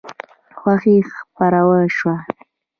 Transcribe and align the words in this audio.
خوښي 0.57 0.97
خپره 1.15 1.61
شوه. 1.97 2.15